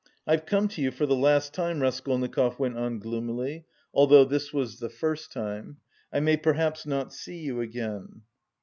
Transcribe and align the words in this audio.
"I've 0.25 0.47
come 0.47 0.67
to 0.69 0.81
you 0.81 0.89
for 0.89 1.05
the 1.05 1.15
last 1.15 1.53
time," 1.53 1.79
Raskolnikov 1.79 2.57
went 2.57 2.75
on 2.75 2.97
gloomily, 2.97 3.65
although 3.93 4.25
this 4.25 4.51
was 4.51 4.79
the 4.79 4.89
first 4.89 5.31
time. 5.31 5.77
"I 6.11 6.19
may 6.19 6.37
perhaps 6.37 6.87
not 6.87 7.13
see 7.13 7.37
you 7.37 7.61
again..." 7.61 8.23